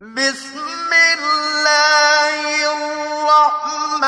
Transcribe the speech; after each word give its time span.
بسم 0.00 0.92
الله 0.92 2.38
الرحمن 2.72 4.02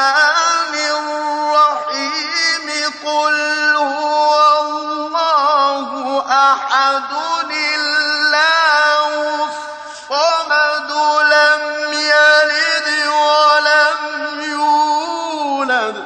الرحيم. 0.75 2.67
قل 3.05 3.77
هو 3.77 4.61
الله 4.61 5.91
أحد 6.31 7.51
الله 7.51 9.09
الصمد 9.45 10.91
لم 11.35 11.63
يلد 11.93 12.89
ولم 13.07 14.01
يولد. 14.41 15.97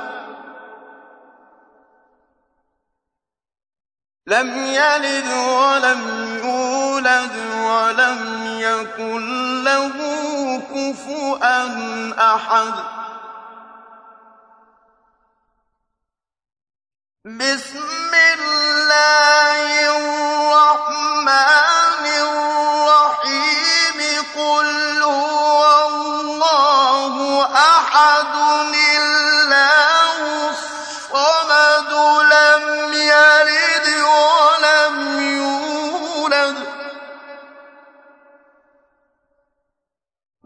لم 4.26 4.48
يلد 4.66 5.28
ولم 5.28 6.02
يولد. 6.44 7.53
ولم 7.64 8.20
يكن 8.60 9.64
له 9.64 9.96
كفؤا 10.74 11.62
أحد. 12.34 12.74
بسم 17.24 18.12
الله 18.14 19.60
الرحمن 19.96 21.24
الرحيم. 22.26 23.98
قل 24.36 25.02
هو 25.02 25.62
الله 25.88 27.14
أحد. 27.54 28.34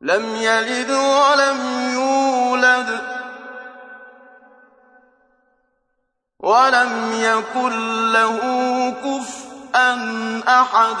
لم 0.00 0.36
يلد 0.36 0.90
ولم 0.90 1.90
يولد 1.94 3.00
ولم 6.38 7.12
يكن 7.14 8.12
له 8.12 8.40
كفءا 9.04 9.92
أحد. 10.48 10.96